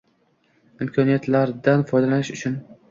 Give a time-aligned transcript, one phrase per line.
[0.85, 2.63] Imkoniyatdan foydalanish uchun